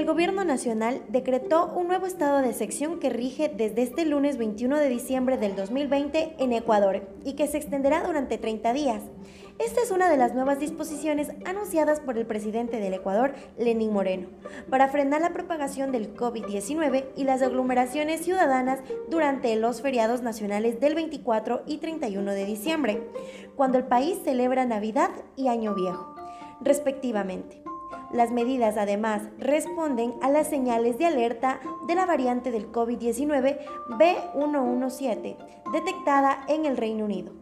El 0.00 0.06
Gobierno 0.06 0.44
Nacional 0.44 1.02
decretó 1.08 1.66
un 1.76 1.86
nuevo 1.86 2.06
estado 2.06 2.38
de 2.38 2.54
sección 2.54 2.98
que 3.00 3.10
rige 3.10 3.52
desde 3.54 3.82
este 3.82 4.06
lunes 4.06 4.38
21 4.38 4.78
de 4.78 4.88
diciembre 4.88 5.36
del 5.36 5.54
2020 5.54 6.36
en 6.38 6.54
Ecuador 6.54 7.06
y 7.22 7.34
que 7.34 7.46
se 7.46 7.58
extenderá 7.58 8.02
durante 8.02 8.38
30 8.38 8.72
días. 8.72 9.02
Esta 9.58 9.82
es 9.82 9.90
una 9.90 10.08
de 10.08 10.16
las 10.16 10.32
nuevas 10.32 10.58
disposiciones 10.58 11.32
anunciadas 11.44 12.00
por 12.00 12.16
el 12.16 12.24
presidente 12.24 12.80
del 12.80 12.94
Ecuador, 12.94 13.34
Lenín 13.58 13.92
Moreno, 13.92 14.28
para 14.70 14.88
frenar 14.88 15.20
la 15.20 15.34
propagación 15.34 15.92
del 15.92 16.14
COVID-19 16.16 17.04
y 17.14 17.24
las 17.24 17.42
aglomeraciones 17.42 18.22
ciudadanas 18.22 18.80
durante 19.10 19.54
los 19.56 19.82
feriados 19.82 20.22
nacionales 20.22 20.80
del 20.80 20.94
24 20.94 21.64
y 21.66 21.76
31 21.76 22.32
de 22.32 22.46
diciembre, 22.46 23.02
cuando 23.54 23.76
el 23.76 23.84
país 23.84 24.16
celebra 24.24 24.64
Navidad 24.64 25.10
y 25.36 25.48
Año 25.48 25.74
Viejo, 25.74 26.14
respectivamente. 26.62 27.62
Las 28.12 28.32
medidas 28.32 28.76
además 28.76 29.22
responden 29.38 30.14
a 30.20 30.30
las 30.30 30.48
señales 30.48 30.98
de 30.98 31.06
alerta 31.06 31.60
de 31.86 31.94
la 31.94 32.06
variante 32.06 32.50
del 32.50 32.72
COVID-19 32.72 33.58
B117, 33.98 35.36
detectada 35.72 36.44
en 36.48 36.66
el 36.66 36.76
Reino 36.76 37.04
Unido. 37.04 37.32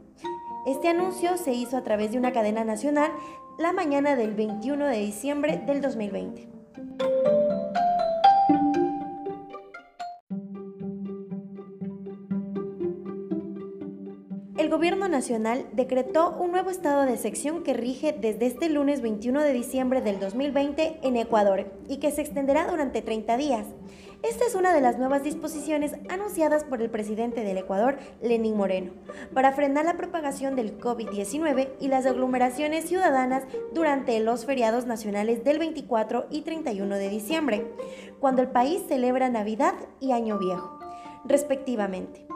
Este 0.67 0.89
anuncio 0.89 1.39
se 1.39 1.55
hizo 1.55 1.79
a 1.79 1.85
través 1.85 2.13
de 2.13 2.19
una 2.19 2.33
cadena 2.33 2.65
nacional 2.65 3.11
la 3.59 3.73
mañana 3.73 4.15
del 4.15 4.35
21 4.35 4.87
de 4.87 4.99
diciembre 4.99 5.63
del 5.65 5.81
2020. 5.81 6.58
El 14.59 14.71
Gobierno 14.71 15.07
Nacional 15.07 15.67
decretó 15.71 16.31
un 16.37 16.51
nuevo 16.51 16.71
estado 16.71 17.05
de 17.05 17.17
sección 17.17 17.63
que 17.63 17.75
rige 17.75 18.13
desde 18.13 18.47
este 18.47 18.69
lunes 18.69 19.03
21 19.03 19.41
de 19.41 19.53
diciembre 19.53 20.01
del 20.03 20.19
2020 20.19 20.99
en 21.01 21.17
Ecuador 21.17 21.71
y 21.89 21.99
que 21.99 22.11
se 22.11 22.23
extenderá 22.23 22.67
durante 22.67 23.01
30 23.01 23.37
días. 23.37 23.67
Esta 24.25 24.45
es 24.47 24.57
una 24.57 24.75
de 24.75 24.81
las 24.81 24.99
nuevas 24.99 25.23
disposiciones 25.23 25.93
anunciadas 26.09 26.65
por 26.65 26.83
el 26.83 26.91
presidente 26.91 27.45
del 27.45 27.57
Ecuador, 27.57 27.99
Lenín 28.21 28.57
Moreno, 28.57 28.95
para 29.33 29.53
frenar 29.53 29.85
la 29.85 29.97
propagación 29.97 30.57
del 30.57 30.77
COVID-19 30.77 31.75
y 31.79 31.87
las 31.87 32.05
aglomeraciones 32.05 32.89
ciudadanas 32.89 33.45
durante 33.73 34.19
los 34.19 34.45
feriados 34.45 34.87
nacionales 34.87 35.45
del 35.45 35.61
24 35.61 36.27
y 36.31 36.43
31 36.43 36.97
de 36.97 37.09
diciembre, 37.09 37.73
cuando 38.19 38.43
el 38.43 38.49
país 38.49 38.83
celebra 38.89 39.29
Navidad 39.29 39.75
y 40.01 40.11
Año 40.11 40.37
Viejo, 40.37 40.81
respectivamente. 41.25 42.27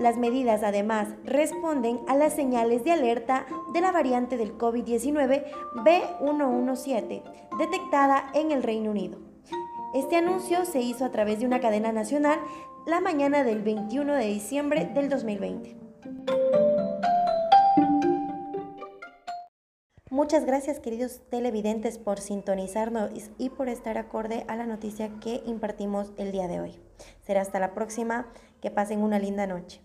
Las 0.00 0.16
medidas 0.16 0.62
además 0.62 1.08
responden 1.24 2.00
a 2.08 2.16
las 2.16 2.32
señales 2.32 2.82
de 2.84 2.92
alerta 2.92 3.44
de 3.74 3.82
la 3.82 3.92
variante 3.92 4.38
del 4.38 4.56
COVID-19 4.56 5.44
B117, 5.84 7.22
detectada 7.58 8.30
en 8.32 8.50
el 8.50 8.62
Reino 8.62 8.92
Unido. 8.92 9.18
Este 9.92 10.16
anuncio 10.16 10.64
se 10.64 10.80
hizo 10.80 11.04
a 11.04 11.10
través 11.10 11.40
de 11.40 11.44
una 11.44 11.60
cadena 11.60 11.92
nacional 11.92 12.40
la 12.86 13.02
mañana 13.02 13.44
del 13.44 13.62
21 13.62 14.14
de 14.14 14.24
diciembre 14.24 14.86
del 14.86 15.10
2020. 15.10 15.76
Muchas 20.08 20.46
gracias 20.46 20.80
queridos 20.80 21.20
televidentes 21.28 21.98
por 21.98 22.20
sintonizarnos 22.20 23.10
y 23.36 23.50
por 23.50 23.68
estar 23.68 23.98
acorde 23.98 24.46
a 24.48 24.56
la 24.56 24.64
noticia 24.64 25.10
que 25.20 25.42
impartimos 25.44 26.12
el 26.16 26.32
día 26.32 26.48
de 26.48 26.60
hoy. 26.60 26.78
Será 27.26 27.42
hasta 27.42 27.60
la 27.60 27.74
próxima. 27.74 28.32
Que 28.60 28.70
pasen 28.70 29.02
una 29.02 29.18
linda 29.18 29.46
noche. 29.46 29.80